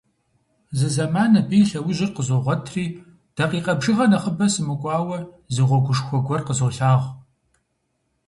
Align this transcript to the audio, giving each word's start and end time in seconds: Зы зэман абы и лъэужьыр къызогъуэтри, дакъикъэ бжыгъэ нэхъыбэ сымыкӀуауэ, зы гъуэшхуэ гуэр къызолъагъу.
Зы 0.77 0.87
зэман 0.95 1.31
абы 1.39 1.55
и 1.61 1.65
лъэужьыр 1.69 2.11
къызогъуэтри, 2.15 2.85
дакъикъэ 3.35 3.73
бжыгъэ 3.79 4.05
нэхъыбэ 4.11 4.45
сымыкӀуауэ, 4.53 5.19
зы 5.53 5.63
гъуэшхуэ 5.67 6.17
гуэр 6.25 6.41
къызолъагъу. 6.47 7.11